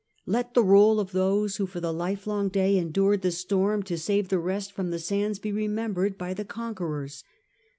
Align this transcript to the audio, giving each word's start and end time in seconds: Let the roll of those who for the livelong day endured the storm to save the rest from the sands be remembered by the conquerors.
Let 0.25 0.55
the 0.55 0.63
roll 0.63 0.99
of 0.99 1.11
those 1.11 1.57
who 1.57 1.67
for 1.67 1.79
the 1.79 1.93
livelong 1.93 2.49
day 2.49 2.75
endured 2.75 3.21
the 3.21 3.29
storm 3.29 3.83
to 3.83 3.99
save 3.99 4.29
the 4.29 4.39
rest 4.39 4.71
from 4.71 4.89
the 4.89 4.97
sands 4.97 5.37
be 5.37 5.51
remembered 5.51 6.17
by 6.17 6.33
the 6.33 6.43
conquerors. 6.43 7.23